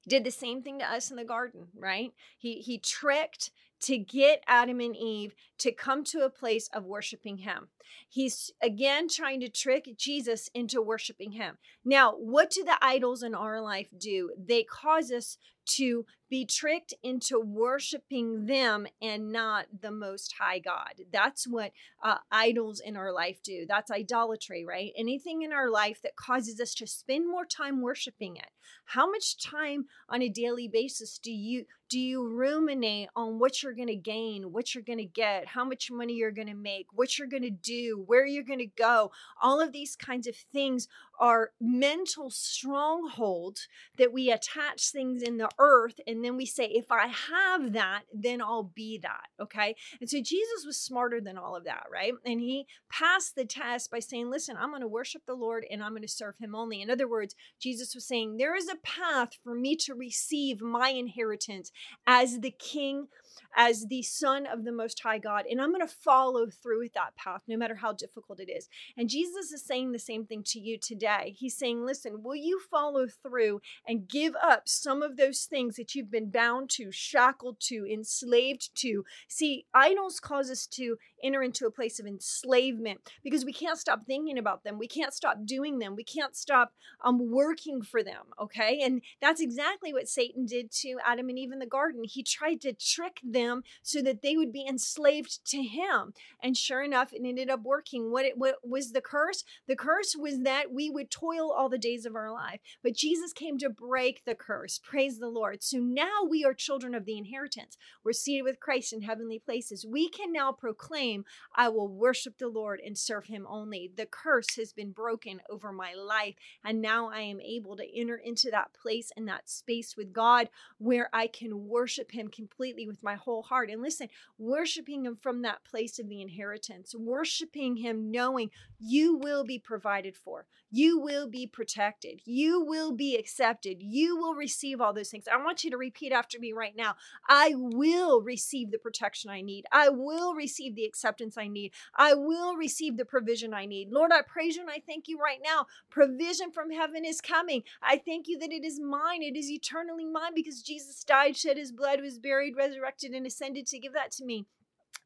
he 0.06 0.10
did 0.10 0.24
the 0.24 0.30
same 0.30 0.62
thing 0.62 0.78
to 0.78 0.84
us 0.84 1.10
in 1.10 1.16
the 1.16 1.24
garden 1.24 1.66
right 1.76 2.12
he 2.38 2.60
he 2.60 2.78
tricked 2.78 3.50
to 3.80 3.98
get 3.98 4.42
Adam 4.46 4.80
and 4.80 4.96
Eve 4.96 5.34
to 5.58 5.72
come 5.72 6.04
to 6.04 6.24
a 6.24 6.30
place 6.30 6.68
of 6.72 6.84
worshiping 6.84 7.38
him. 7.38 7.68
He's 8.08 8.52
again 8.62 9.08
trying 9.08 9.40
to 9.40 9.48
trick 9.48 9.96
Jesus 9.96 10.48
into 10.54 10.82
worshiping 10.82 11.32
him. 11.32 11.58
Now, 11.84 12.12
what 12.12 12.50
do 12.50 12.64
the 12.64 12.78
idols 12.80 13.22
in 13.22 13.34
our 13.34 13.60
life 13.60 13.88
do? 13.96 14.32
They 14.38 14.64
cause 14.64 15.10
us 15.10 15.38
to 15.66 16.06
be 16.28 16.44
tricked 16.44 16.92
into 17.02 17.38
worshiping 17.40 18.46
them 18.46 18.86
and 19.00 19.30
not 19.30 19.66
the 19.80 19.90
most 19.90 20.34
high 20.38 20.58
God. 20.58 21.02
That's 21.12 21.46
what 21.46 21.72
uh, 22.02 22.16
idols 22.32 22.80
in 22.80 22.96
our 22.96 23.12
life 23.12 23.42
do. 23.42 23.64
That's 23.68 23.90
idolatry, 23.90 24.64
right? 24.64 24.92
Anything 24.96 25.42
in 25.42 25.52
our 25.52 25.70
life 25.70 26.00
that 26.02 26.16
causes 26.16 26.60
us 26.60 26.74
to 26.76 26.86
spend 26.86 27.28
more 27.28 27.44
time 27.44 27.80
worshiping 27.80 28.36
it. 28.36 28.50
How 28.86 29.08
much 29.08 29.38
time 29.42 29.86
on 30.08 30.22
a 30.22 30.28
daily 30.28 30.68
basis 30.68 31.18
do 31.18 31.30
you 31.32 31.66
do 31.88 32.00
you 32.00 32.26
ruminate 32.26 33.08
on 33.14 33.38
what 33.38 33.62
you're 33.62 33.72
going 33.72 33.86
to 33.88 33.94
gain, 33.94 34.50
what 34.52 34.74
you're 34.74 34.82
going 34.82 34.98
to 34.98 35.04
get, 35.04 35.46
how 35.46 35.64
much 35.64 35.88
money 35.90 36.14
you're 36.14 36.32
going 36.32 36.48
to 36.48 36.54
make, 36.54 36.86
what 36.92 37.16
you're 37.16 37.28
going 37.28 37.44
to 37.44 37.50
do, 37.50 38.02
where 38.06 38.26
you're 38.26 38.42
going 38.42 38.58
to 38.58 38.66
go? 38.66 39.12
All 39.40 39.60
of 39.60 39.72
these 39.72 39.94
kinds 39.94 40.26
of 40.26 40.34
things 40.34 40.88
are 41.20 41.52
mental 41.60 42.30
strongholds 42.30 43.68
that 43.98 44.12
we 44.12 44.30
attach 44.30 44.90
things 44.90 45.22
in 45.22 45.36
the 45.36 45.48
earth 45.58 46.00
and 46.06 46.24
then 46.24 46.36
we 46.36 46.46
say 46.46 46.64
if 46.66 46.90
i 46.90 47.06
have 47.06 47.72
that 47.72 48.02
then 48.12 48.40
i'll 48.40 48.70
be 48.74 48.98
that 48.98 49.26
okay? 49.40 49.74
And 50.00 50.08
so 50.08 50.18
jesus 50.18 50.64
was 50.66 50.78
smarter 50.78 51.20
than 51.20 51.38
all 51.38 51.56
of 51.56 51.64
that 51.64 51.84
right? 51.92 52.12
And 52.24 52.40
he 52.40 52.66
passed 52.90 53.34
the 53.34 53.44
test 53.44 53.90
by 53.90 53.98
saying 53.98 54.30
listen 54.30 54.56
i'm 54.58 54.70
going 54.70 54.82
to 54.82 54.88
worship 54.88 55.22
the 55.26 55.34
lord 55.34 55.66
and 55.70 55.82
i'm 55.82 55.92
going 55.92 56.02
to 56.02 56.08
serve 56.08 56.36
him 56.38 56.54
only. 56.54 56.80
In 56.82 56.90
other 56.90 57.08
words 57.08 57.34
jesus 57.60 57.94
was 57.94 58.06
saying 58.06 58.36
there 58.36 58.56
is 58.56 58.68
a 58.68 58.76
path 58.76 59.30
for 59.42 59.54
me 59.54 59.76
to 59.76 59.94
receive 59.94 60.60
my 60.60 60.90
inheritance 60.90 61.72
as 62.06 62.40
the 62.40 62.50
king, 62.50 63.08
as 63.56 63.86
the 63.86 64.02
son 64.02 64.46
of 64.46 64.64
the 64.64 64.72
Most 64.72 65.00
High 65.00 65.18
God. 65.18 65.46
And 65.50 65.60
I'm 65.60 65.72
going 65.72 65.86
to 65.86 65.92
follow 65.92 66.48
through 66.48 66.80
with 66.80 66.92
that 66.92 67.16
path, 67.16 67.40
no 67.48 67.56
matter 67.56 67.74
how 67.74 67.92
difficult 67.92 68.38
it 68.38 68.50
is. 68.50 68.68
And 68.96 69.08
Jesus 69.08 69.50
is 69.50 69.64
saying 69.64 69.92
the 69.92 69.98
same 69.98 70.26
thing 70.26 70.42
to 70.48 70.60
you 70.60 70.78
today. 70.78 71.34
He's 71.38 71.56
saying, 71.56 71.84
listen, 71.84 72.22
will 72.22 72.36
you 72.36 72.60
follow 72.70 73.06
through 73.06 73.62
and 73.88 74.06
give 74.06 74.34
up 74.42 74.68
some 74.68 75.02
of 75.02 75.16
those 75.16 75.44
things 75.44 75.76
that 75.76 75.94
you've 75.94 76.10
been 76.10 76.30
bound 76.30 76.68
to, 76.70 76.92
shackled 76.92 77.58
to, 77.60 77.86
enslaved 77.90 78.74
to? 78.76 79.04
See, 79.26 79.66
idols 79.72 80.20
cause 80.20 80.50
us 80.50 80.66
to 80.68 80.96
enter 81.24 81.42
into 81.42 81.66
a 81.66 81.70
place 81.70 81.98
of 81.98 82.06
enslavement 82.06 83.00
because 83.24 83.44
we 83.44 83.52
can't 83.52 83.78
stop 83.78 84.04
thinking 84.04 84.36
about 84.36 84.64
them. 84.64 84.78
We 84.78 84.86
can't 84.86 85.14
stop 85.14 85.46
doing 85.46 85.78
them. 85.78 85.96
We 85.96 86.04
can't 86.04 86.36
stop 86.36 86.72
um, 87.02 87.30
working 87.30 87.80
for 87.80 88.02
them. 88.02 88.26
Okay. 88.40 88.80
And 88.82 89.00
that's 89.22 89.40
exactly 89.40 89.94
what 89.94 90.08
Satan 90.08 90.44
did 90.44 90.70
to 90.72 90.98
Adam 91.06 91.30
and 91.30 91.38
Eve 91.38 91.52
in 91.52 91.58
the 91.58 91.66
garden. 91.66 92.02
He 92.04 92.22
tried 92.22 92.60
to 92.60 92.74
trick 92.74 93.20
them 93.24 93.45
so 93.82 94.02
that 94.02 94.22
they 94.22 94.36
would 94.36 94.52
be 94.52 94.66
enslaved 94.66 95.44
to 95.50 95.62
him. 95.62 96.12
And 96.42 96.56
sure 96.56 96.82
enough, 96.82 97.12
it 97.12 97.22
ended 97.24 97.50
up 97.50 97.62
working. 97.62 98.10
What, 98.10 98.24
it, 98.24 98.36
what 98.36 98.56
was 98.62 98.92
the 98.92 99.00
curse? 99.00 99.44
The 99.66 99.76
curse 99.76 100.14
was 100.18 100.40
that 100.40 100.72
we 100.72 100.90
would 100.90 101.10
toil 101.10 101.50
all 101.50 101.68
the 101.68 101.78
days 101.78 102.06
of 102.06 102.14
our 102.14 102.32
life. 102.32 102.60
But 102.82 102.94
Jesus 102.94 103.32
came 103.32 103.58
to 103.58 103.70
break 103.70 104.24
the 104.24 104.34
curse. 104.34 104.80
Praise 104.82 105.18
the 105.18 105.28
Lord. 105.28 105.62
So 105.62 105.78
now 105.78 106.24
we 106.28 106.44
are 106.44 106.54
children 106.54 106.94
of 106.94 107.04
the 107.04 107.18
inheritance. 107.18 107.76
We're 108.04 108.12
seated 108.12 108.42
with 108.42 108.60
Christ 108.60 108.92
in 108.92 109.02
heavenly 109.02 109.38
places. 109.38 109.86
We 109.86 110.08
can 110.08 110.32
now 110.32 110.52
proclaim, 110.52 111.24
I 111.54 111.68
will 111.68 111.88
worship 111.88 112.38
the 112.38 112.48
Lord 112.48 112.80
and 112.84 112.96
serve 112.96 113.26
him 113.26 113.46
only. 113.48 113.90
The 113.94 114.06
curse 114.06 114.56
has 114.56 114.72
been 114.72 114.92
broken 114.92 115.40
over 115.50 115.72
my 115.72 115.94
life. 115.94 116.34
And 116.64 116.80
now 116.80 117.08
I 117.10 117.20
am 117.20 117.40
able 117.40 117.76
to 117.76 117.98
enter 117.98 118.16
into 118.16 118.50
that 118.50 118.72
place 118.72 119.12
and 119.16 119.28
that 119.28 119.48
space 119.48 119.96
with 119.96 120.12
God 120.12 120.48
where 120.78 121.08
I 121.12 121.26
can 121.26 121.68
worship 121.68 122.12
him 122.12 122.28
completely 122.28 122.86
with 122.86 123.02
my 123.02 123.14
whole 123.14 123.35
heart. 123.42 123.70
And 123.70 123.82
listen, 123.82 124.08
worshiping 124.38 125.04
him 125.04 125.16
from 125.16 125.42
that 125.42 125.64
place 125.64 125.98
of 125.98 126.08
the 126.08 126.20
inheritance, 126.20 126.94
worshiping 126.94 127.76
him 127.76 128.10
knowing 128.10 128.50
you 128.78 129.16
will 129.16 129.44
be 129.44 129.58
provided 129.58 130.16
for, 130.16 130.46
you 130.70 130.98
will 130.98 131.28
be 131.28 131.46
protected, 131.46 132.20
you 132.24 132.64
will 132.64 132.92
be 132.92 133.16
accepted, 133.16 133.82
you 133.82 134.16
will 134.16 134.34
receive 134.34 134.80
all 134.80 134.92
those 134.92 135.10
things. 135.10 135.26
I 135.32 135.42
want 135.42 135.64
you 135.64 135.70
to 135.70 135.76
repeat 135.76 136.12
after 136.12 136.38
me 136.38 136.52
right 136.52 136.74
now 136.76 136.96
I 137.28 137.52
will 137.54 138.20
receive 138.22 138.70
the 138.70 138.78
protection 138.78 139.30
I 139.30 139.40
need, 139.40 139.64
I 139.72 139.88
will 139.88 140.34
receive 140.34 140.74
the 140.74 140.84
acceptance 140.84 141.36
I 141.38 141.48
need, 141.48 141.72
I 141.94 142.14
will 142.14 142.56
receive 142.56 142.96
the 142.96 143.04
provision 143.04 143.54
I 143.54 143.66
need. 143.66 143.90
Lord, 143.90 144.12
I 144.12 144.22
praise 144.22 144.56
you 144.56 144.62
and 144.62 144.70
I 144.70 144.82
thank 144.86 145.08
you 145.08 145.18
right 145.18 145.40
now. 145.42 145.66
Provision 145.90 146.50
from 146.50 146.70
heaven 146.70 147.04
is 147.04 147.20
coming. 147.20 147.62
I 147.82 147.98
thank 147.98 148.28
you 148.28 148.38
that 148.38 148.52
it 148.52 148.64
is 148.64 148.80
mine, 148.80 149.22
it 149.22 149.36
is 149.36 149.50
eternally 149.50 150.04
mine 150.04 150.32
because 150.34 150.62
Jesus 150.62 151.04
died, 151.04 151.36
shed 151.36 151.56
his 151.56 151.72
blood, 151.72 152.00
was 152.00 152.18
buried, 152.18 152.56
resurrected, 152.56 153.14
and 153.16 153.26
ascended 153.26 153.66
to 153.68 153.78
give 153.78 153.94
that 153.94 154.12
to 154.12 154.24
me. 154.24 154.46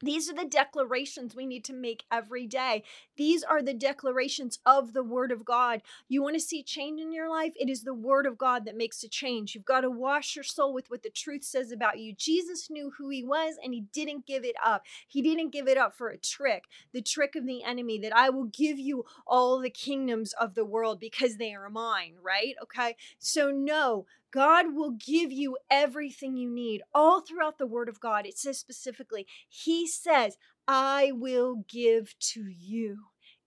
These 0.02 0.30
are 0.30 0.34
the 0.34 0.46
declarations 0.46 1.34
we 1.34 1.44
need 1.44 1.64
to 1.64 1.74
make 1.74 2.04
every 2.10 2.46
day. 2.46 2.84
These 3.16 3.42
are 3.42 3.60
the 3.60 3.74
declarations 3.74 4.58
of 4.64 4.94
the 4.94 5.04
Word 5.04 5.30
of 5.30 5.44
God. 5.44 5.82
You 6.08 6.22
want 6.22 6.36
to 6.36 6.40
see 6.40 6.62
change 6.62 7.02
in 7.02 7.12
your 7.12 7.28
life? 7.28 7.52
It 7.56 7.68
is 7.68 7.82
the 7.82 7.92
Word 7.92 8.24
of 8.24 8.38
God 8.38 8.64
that 8.64 8.76
makes 8.76 9.02
a 9.02 9.08
change. 9.08 9.54
You've 9.54 9.66
got 9.66 9.82
to 9.82 9.90
wash 9.90 10.34
your 10.34 10.42
soul 10.42 10.72
with 10.72 10.90
what 10.90 11.02
the 11.02 11.10
truth 11.10 11.44
says 11.44 11.70
about 11.70 11.98
you. 11.98 12.14
Jesus 12.14 12.70
knew 12.70 12.92
who 12.96 13.10
He 13.10 13.22
was 13.22 13.56
and 13.62 13.74
He 13.74 13.82
didn't 13.92 14.26
give 14.26 14.42
it 14.42 14.56
up. 14.64 14.84
He 15.06 15.20
didn't 15.20 15.52
give 15.52 15.68
it 15.68 15.76
up 15.76 15.94
for 15.94 16.08
a 16.08 16.16
trick, 16.16 16.64
the 16.92 17.02
trick 17.02 17.36
of 17.36 17.44
the 17.44 17.62
enemy 17.62 17.98
that 17.98 18.16
I 18.16 18.30
will 18.30 18.44
give 18.44 18.78
you 18.78 19.04
all 19.26 19.60
the 19.60 19.70
kingdoms 19.70 20.32
of 20.32 20.54
the 20.54 20.64
world 20.64 20.98
because 20.98 21.36
they 21.36 21.52
are 21.52 21.68
mine, 21.68 22.14
right? 22.22 22.54
Okay. 22.62 22.96
So, 23.18 23.50
no, 23.50 24.06
God 24.32 24.74
will 24.74 24.92
give 24.92 25.32
you 25.32 25.56
everything 25.70 26.36
you 26.36 26.50
need. 26.50 26.82
All 26.94 27.20
throughout 27.20 27.58
the 27.58 27.66
Word 27.66 27.88
of 27.88 28.00
God, 28.00 28.26
it 28.26 28.38
says 28.38 28.58
specifically, 28.58 29.26
He 29.48 29.86
says, 29.86 30.36
I 30.68 31.12
will 31.12 31.64
give 31.68 32.14
to 32.32 32.44
you 32.48 32.98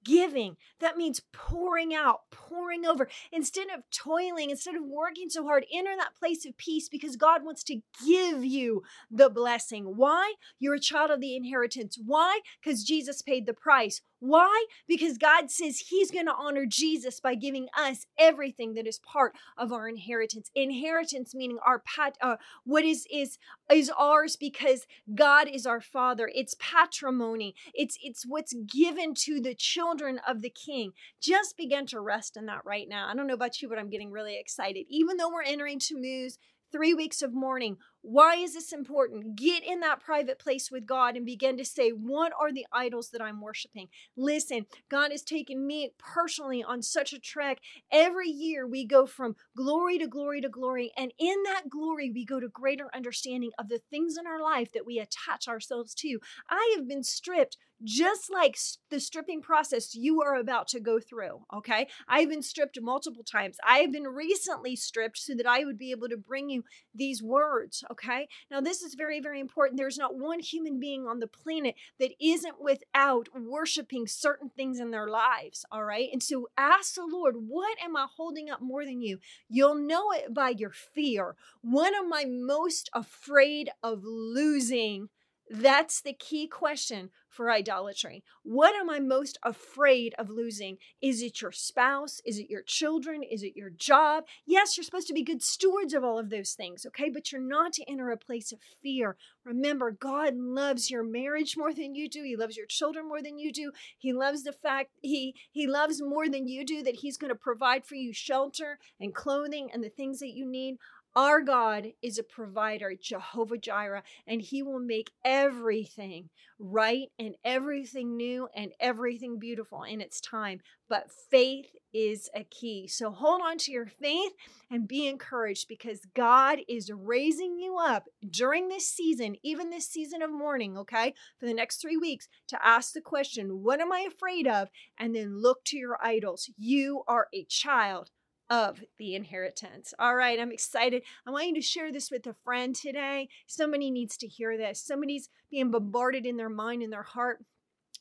giving. 0.03 0.57
That 0.79 0.97
means 0.97 1.21
pouring 1.31 1.93
out, 1.93 2.21
pouring 2.31 2.85
over. 2.85 3.07
Instead 3.31 3.67
of 3.73 3.83
toiling, 3.91 4.49
instead 4.49 4.75
of 4.75 4.83
working 4.83 5.29
so 5.29 5.43
hard, 5.43 5.65
enter 5.73 5.95
that 5.97 6.15
place 6.17 6.45
of 6.45 6.57
peace 6.57 6.89
because 6.89 7.15
God 7.15 7.43
wants 7.43 7.63
to 7.65 7.81
give 8.05 8.43
you 8.43 8.83
the 9.09 9.29
blessing. 9.29 9.93
Why? 9.95 10.33
You're 10.59 10.75
a 10.75 10.79
child 10.79 11.11
of 11.11 11.21
the 11.21 11.35
inheritance. 11.35 11.97
Why? 12.03 12.41
Because 12.61 12.83
Jesus 12.83 13.21
paid 13.21 13.45
the 13.45 13.53
price. 13.53 14.01
Why? 14.25 14.67
Because 14.87 15.17
God 15.17 15.51
says 15.51 15.79
He's 15.89 16.09
going 16.09 16.27
to 16.27 16.33
honor 16.33 16.65
Jesus 16.65 17.19
by 17.19 17.35
giving 17.35 17.67
us 17.77 18.05
everything 18.17 18.73
that 18.75 18.87
is 18.87 18.99
part 18.99 19.35
of 19.57 19.73
our 19.73 19.89
inheritance. 19.89 20.49
Inheritance 20.55 21.35
meaning 21.35 21.57
our 21.65 21.79
pat, 21.79 22.17
uh, 22.21 22.37
what 22.63 22.85
is 22.85 23.05
is 23.11 23.37
is 23.69 23.91
ours 23.99 24.37
because 24.37 24.87
God 25.13 25.49
is 25.49 25.65
our 25.65 25.81
Father. 25.81 26.31
It's 26.33 26.55
patrimony. 26.57 27.53
It's 27.73 27.97
it's 28.01 28.25
what's 28.25 28.53
given 28.53 29.13
to 29.25 29.41
the 29.41 29.55
children 29.55 30.21
of 30.25 30.41
the 30.41 30.49
King. 30.49 30.93
Just 31.19 31.57
begin 31.57 31.85
to 31.87 31.99
rest 31.99 32.37
in 32.37 32.45
that 32.45 32.61
right 32.63 32.87
now. 32.87 33.09
I 33.09 33.15
don't 33.15 33.27
know 33.27 33.33
about 33.33 33.61
you, 33.61 33.67
but 33.67 33.77
I'm 33.77 33.89
getting 33.89 34.09
really 34.09 34.39
excited. 34.39 34.85
Even 34.87 35.17
though 35.17 35.31
we're 35.33 35.43
entering 35.43 35.79
Tammuz, 35.79 36.37
three 36.71 36.93
weeks 36.93 37.21
of 37.21 37.33
mourning. 37.33 37.77
Why 38.05 38.35
is 38.35 38.53
this 38.53 38.73
important? 38.73 39.37
Get 39.37 39.63
in 39.63 39.79
that 39.79 40.01
private 40.01 40.37
place 40.37 40.69
with 40.69 40.85
God 40.85 41.15
and 41.15 41.25
begin 41.25 41.57
to 41.57 41.63
say, 41.63 41.91
What 41.91 42.33
are 42.37 42.51
the 42.51 42.65
idols 42.69 43.11
that 43.11 43.21
I'm 43.21 43.39
worshiping? 43.39 43.87
Listen, 44.17 44.65
God 44.89 45.11
has 45.11 45.21
taken 45.21 45.65
me 45.65 45.91
personally 45.97 46.61
on 46.61 46.81
such 46.81 47.13
a 47.13 47.19
trek. 47.19 47.59
Every 47.89 48.27
year 48.27 48.67
we 48.67 48.85
go 48.85 49.05
from 49.05 49.37
glory 49.55 49.97
to 49.99 50.07
glory 50.07 50.41
to 50.41 50.49
glory. 50.49 50.91
And 50.97 51.13
in 51.17 51.43
that 51.43 51.69
glory, 51.69 52.11
we 52.13 52.25
go 52.25 52.41
to 52.41 52.49
greater 52.49 52.89
understanding 52.93 53.51
of 53.57 53.69
the 53.69 53.79
things 53.89 54.17
in 54.17 54.27
our 54.27 54.43
life 54.43 54.73
that 54.73 54.85
we 54.85 54.99
attach 54.99 55.47
ourselves 55.47 55.95
to. 55.95 56.19
I 56.49 56.75
have 56.75 56.89
been 56.89 57.03
stripped 57.03 57.55
just 57.83 58.31
like 58.31 58.57
the 58.89 58.99
stripping 58.99 59.41
process 59.41 59.95
you 59.95 60.21
are 60.21 60.35
about 60.35 60.67
to 60.69 60.79
go 60.79 60.99
through. 60.99 61.41
Okay. 61.53 61.87
I've 62.07 62.29
been 62.29 62.41
stripped 62.41 62.79
multiple 62.81 63.23
times. 63.23 63.57
I 63.67 63.79
have 63.79 63.91
been 63.91 64.03
recently 64.07 64.75
stripped 64.75 65.17
so 65.17 65.33
that 65.35 65.45
I 65.45 65.65
would 65.65 65.77
be 65.77 65.91
able 65.91 66.09
to 66.09 66.17
bring 66.17 66.49
you 66.49 66.63
these 66.93 67.21
words. 67.21 67.83
Okay. 67.93 68.27
Now, 68.49 68.59
this 68.59 68.81
is 68.81 68.95
very, 68.95 69.19
very 69.19 69.39
important. 69.39 69.77
There's 69.77 69.99
not 69.99 70.17
one 70.17 70.39
human 70.39 70.79
being 70.79 71.05
on 71.05 71.19
the 71.19 71.27
planet 71.27 71.75
that 71.99 72.09
isn't 72.19 72.59
without 72.59 73.29
worshiping 73.35 74.07
certain 74.07 74.49
things 74.49 74.79
in 74.79 74.89
their 74.89 75.07
lives. 75.07 75.63
All 75.71 75.83
right. 75.83 76.09
And 76.11 76.23
so 76.23 76.47
ask 76.57 76.95
the 76.95 77.05
Lord, 77.05 77.35
what 77.37 77.77
am 77.83 77.95
I 77.95 78.07
holding 78.17 78.49
up 78.49 78.61
more 78.61 78.83
than 78.83 78.99
you? 78.99 79.19
You'll 79.47 79.75
know 79.75 80.11
it 80.11 80.33
by 80.33 80.49
your 80.49 80.71
fear. 80.71 81.35
What 81.61 81.93
am 81.93 82.11
I 82.11 82.25
most 82.27 82.89
afraid 82.95 83.69
of 83.83 84.01
losing? 84.03 85.09
That's 85.49 86.01
the 86.01 86.13
key 86.13 86.47
question 86.47 87.09
for 87.29 87.51
idolatry. 87.51 88.23
What 88.43 88.75
am 88.75 88.89
I 88.89 88.99
most 88.99 89.37
afraid 89.43 90.13
of 90.17 90.29
losing? 90.29 90.77
Is 91.01 91.21
it 91.21 91.41
your 91.41 91.51
spouse? 91.51 92.21
Is 92.25 92.39
it 92.39 92.49
your 92.49 92.61
children? 92.61 93.23
Is 93.23 93.43
it 93.43 93.55
your 93.55 93.69
job? 93.69 94.25
Yes, 94.45 94.77
you're 94.77 94.83
supposed 94.83 95.07
to 95.07 95.13
be 95.13 95.23
good 95.23 95.41
stewards 95.41 95.93
of 95.93 96.03
all 96.03 96.19
of 96.19 96.29
those 96.29 96.53
things, 96.53 96.85
okay? 96.85 97.09
But 97.09 97.31
you're 97.31 97.41
not 97.41 97.73
to 97.73 97.89
enter 97.89 98.11
a 98.11 98.17
place 98.17 98.51
of 98.51 98.59
fear. 98.81 99.17
Remember, 99.43 99.91
God 99.91 100.35
loves 100.35 100.89
your 100.89 101.03
marriage 101.03 101.57
more 101.57 101.73
than 101.73 101.95
you 101.95 102.07
do. 102.07 102.23
He 102.23 102.35
loves 102.35 102.55
your 102.55 102.67
children 102.67 103.07
more 103.07 103.21
than 103.21 103.37
you 103.37 103.51
do. 103.51 103.71
He 103.97 104.13
loves 104.13 104.43
the 104.43 104.53
fact 104.53 104.91
he 105.01 105.35
he 105.51 105.67
loves 105.67 106.01
more 106.01 106.29
than 106.29 106.47
you 106.47 106.65
do 106.65 106.83
that 106.83 106.97
he's 106.97 107.17
going 107.17 107.29
to 107.29 107.35
provide 107.35 107.85
for 107.85 107.95
you 107.95 108.13
shelter 108.13 108.79
and 108.99 109.13
clothing 109.13 109.69
and 109.73 109.83
the 109.83 109.89
things 109.89 110.19
that 110.19 110.33
you 110.33 110.45
need. 110.45 110.77
Our 111.15 111.41
God 111.41 111.93
is 112.01 112.17
a 112.17 112.23
provider, 112.23 112.93
Jehovah 112.99 113.59
Jireh, 113.59 114.03
and 114.25 114.41
He 114.41 114.63
will 114.63 114.79
make 114.79 115.11
everything 115.23 116.29
right 116.57 117.09
and 117.19 117.35
everything 117.45 118.17
new 118.17 118.47
and 118.55 118.71
everything 118.79 119.37
beautiful 119.37 119.83
in 119.83 120.01
its 120.01 120.19
time. 120.19 120.61
But 120.89 121.11
faith 121.11 121.67
is 121.93 122.31
a 122.35 122.43
key. 122.43 122.87
So 122.87 123.11
hold 123.11 123.41
on 123.41 123.59
to 123.59 123.71
your 123.71 123.85
faith 123.85 124.31
and 124.71 124.87
be 124.87 125.07
encouraged 125.07 125.67
because 125.67 126.07
God 126.15 126.59
is 126.67 126.91
raising 126.91 127.59
you 127.59 127.77
up 127.77 128.05
during 128.27 128.67
this 128.67 128.87
season, 128.87 129.35
even 129.43 129.69
this 129.69 129.87
season 129.87 130.23
of 130.23 130.31
mourning, 130.31 130.77
okay, 130.79 131.13
for 131.39 131.45
the 131.45 131.53
next 131.53 131.77
three 131.77 131.97
weeks 131.97 132.27
to 132.47 132.65
ask 132.65 132.93
the 132.93 133.01
question, 133.01 133.61
What 133.61 133.79
am 133.79 133.91
I 133.91 134.07
afraid 134.07 134.47
of? 134.47 134.69
And 134.97 135.15
then 135.15 135.39
look 135.39 135.63
to 135.65 135.77
your 135.77 136.03
idols. 136.03 136.49
You 136.57 137.03
are 137.07 137.27
a 137.33 137.45
child 137.45 138.09
of 138.53 138.83
the 138.99 139.15
inheritance. 139.15 139.95
All 139.97 140.15
right, 140.15 140.39
I'm 140.39 140.51
excited. 140.51 141.01
I 141.25 141.31
want 141.31 141.47
you 141.47 141.55
to 141.55 141.61
share 141.61 141.91
this 141.91 142.11
with 142.11 142.27
a 142.27 142.35
friend 142.45 142.75
today. 142.75 143.27
Somebody 143.47 143.89
needs 143.89 144.15
to 144.17 144.27
hear 144.27 144.55
this. 144.57 144.79
Somebody's 144.79 145.29
being 145.49 145.71
bombarded 145.71 146.27
in 146.27 146.37
their 146.37 146.49
mind 146.49 146.83
and 146.83 146.93
their 146.93 147.01
heart 147.01 147.39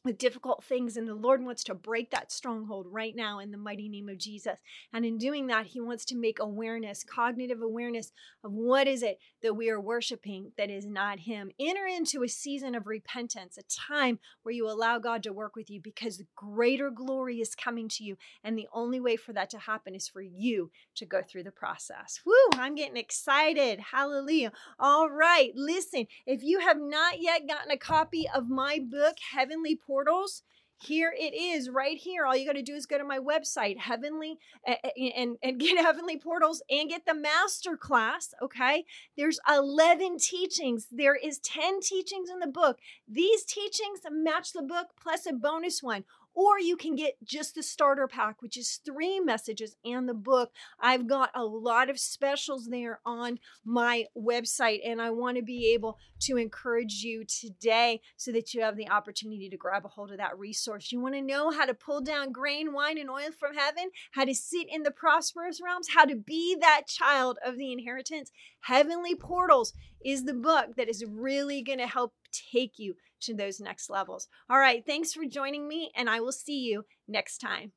with 0.05 0.19
difficult 0.19 0.65
things 0.65 0.97
and 0.97 1.07
the 1.07 1.15
lord 1.15 1.45
wants 1.45 1.63
to 1.63 1.75
break 1.75 2.11
that 2.11 2.33
stronghold 2.33 2.89
right 2.91 3.15
now 3.15 3.39
in 3.39 3.53
the 3.53 3.57
mighty 3.57 3.89
name 3.89 4.09
of 4.09 4.19
jesus 4.19 4.59
and 4.93 5.05
in 5.05 5.17
doing 5.17 5.47
that 5.47 5.67
he 5.67 5.81
wants 5.81 6.05
to 6.05 6.17
make 6.17 6.41
awareness 6.41 7.05
cognitive 7.05 7.63
awareness 7.63 8.11
of 8.43 8.51
what 8.51 8.89
is 8.89 9.05
it 9.05 9.21
that 9.43 9.55
we 9.55 9.71
are 9.71 9.81
worshiping 9.81 10.53
that 10.57 10.71
is 10.71 10.87
not 10.87 11.21
him. 11.21 11.51
Enter 11.59 11.87
into 11.87 12.23
a 12.23 12.29
season 12.29 12.75
of 12.75 12.87
repentance 12.87 13.59
a 13.59 13.63
time 13.63 14.19
where 14.43 14.55
you 14.55 14.69
allow 14.69 14.99
god 14.99 15.23
to 15.23 15.33
work 15.33 15.57
with 15.57 15.71
you 15.71 15.81
because 15.81 16.23
greater 16.37 16.91
glory 16.91 17.41
is 17.41 17.55
coming 17.55 17.89
to 17.89 18.05
you 18.05 18.17
and 18.43 18.57
the 18.57 18.69
only 18.73 19.01
way 19.01 19.17
for 19.17 19.33
that 19.33 19.51
to 19.51 19.59
happen 19.59 19.95
is 19.95 20.09
for 20.09 20.23
you 20.23 20.71
to 20.95 21.07
go 21.07 21.23
through 21.23 21.43
the 21.43 21.51
process. 21.51 22.21
Woo, 22.25 22.35
i'm 22.55 22.75
getting 22.75 22.97
excited. 22.97 23.81
Hallelujah. 23.93 24.53
All 24.79 25.11
right 25.11 25.53
listen 25.55 26.07
if 26.27 26.43
you 26.43 26.61
have 26.61 26.79
not 26.81 27.21
yet 27.21 27.47
gotten 27.49 27.71
a 27.71 27.77
copy 27.77 28.27
of 28.35 28.49
my 28.49 28.79
book 28.79 29.17
heavenly 29.33 29.77
portals 29.77 30.43
here 30.83 31.15
it 31.17 31.35
is 31.35 31.71
right 31.71 31.97
here. 31.97 32.27
All 32.27 32.37
you 32.37 32.47
got 32.47 32.55
to 32.55 32.63
do 32.63 32.75
is 32.75 32.87
go 32.87 32.99
to 32.99 33.05
my 33.05 33.19
website 33.19 33.79
heavenly 33.79 34.39
and, 34.67 35.37
and 35.43 35.59
get 35.59 35.79
heavenly 35.79 36.19
portals 36.19 36.63
and 36.71 36.89
get 36.89 37.07
the 37.07 37.15
master 37.15 37.77
class 37.77 38.35
okay? 38.43 38.85
There's 39.17 39.41
11 39.49 40.19
teachings. 40.19 40.89
There 40.91 41.17
is 41.17 41.39
10 41.39 41.81
teachings 41.81 42.31
in 42.31 42.41
the 42.41 42.47
book. 42.47 42.79
These 43.09 43.45
teachings 43.45 44.01
match 44.11 44.53
the 44.53 44.63
book 44.63 44.89
plus 45.01 45.27
a 45.27 45.33
bonus 45.33 45.83
one 45.83 46.05
or 46.35 46.59
you 46.59 46.77
can 46.77 46.95
get 46.95 47.15
just 47.25 47.55
the 47.55 47.63
starter 47.63 48.09
pack, 48.09 48.41
which 48.41 48.57
is 48.57 48.81
three 48.85 49.21
messages 49.21 49.77
and 49.85 50.09
the 50.09 50.15
book. 50.15 50.51
I've 50.81 51.07
got 51.07 51.31
a 51.35 51.45
lot 51.45 51.91
of 51.91 51.99
specials 51.99 52.69
there 52.69 53.01
on 53.05 53.39
my 53.65 54.07
website, 54.17 54.81
and 54.85 55.01
I 55.01 55.11
want 55.11 55.37
to 55.37 55.43
be 55.43 55.73
able 55.75 55.99
to 56.21 56.37
encourage 56.37 57.03
you 57.03 57.25
today 57.25 58.01
so 58.17 58.33
that 58.33 58.55
you 58.55 58.63
have 58.63 58.77
the 58.77 58.89
opportunity 58.89 59.49
to 59.51 59.57
grab 59.57 59.85
a 59.85 59.89
hold 59.89 60.11
of 60.11 60.19
that 60.19 60.39
resource. 60.39 60.93
You 60.93 61.01
want 61.01 61.15
to 61.15 61.23
know 61.23 61.51
how 61.51 61.67
to 61.67 61.75
pull 61.75 62.01
down 62.01 62.33
grain, 62.33 62.73
wine, 62.73 62.99
and 62.99 63.11
oil 63.11 63.31
from 63.39 63.55
heaven, 63.55 63.91
how 64.13 64.25
to 64.25 64.35
sit 64.35 64.67
in 64.71 64.83
the 64.83 64.91
prosperous 64.91 65.61
realms, 65.63 65.89
how 65.95 66.05
to 66.05 66.17
be 66.17 66.57
that 66.61 66.83
child 66.87 67.39
of 67.45 67.59
the 67.59 67.73
inheritance. 67.73 68.31
Heavenly 68.61 69.15
Portals 69.15 69.75
is 70.05 70.25
the 70.25 70.35
book 70.35 70.77
that 70.77 70.89
is 70.89 71.05
really 71.05 71.63
going 71.63 71.79
to 71.79 71.87
help 71.87 72.15
take 72.33 72.79
you 72.79 72.95
to 73.23 73.35
those 73.35 73.59
next 73.61 73.91
levels. 73.91 74.29
All 74.51 74.59
right, 74.59 74.83
thanks 74.87 75.13
for 75.13 75.25
joining 75.25 75.69
me, 75.69 75.93
and 75.97 76.11
I 76.11 76.21
will 76.21 76.33
see 76.33 76.61
you 76.61 76.85
next 77.09 77.39
time. 77.39 77.73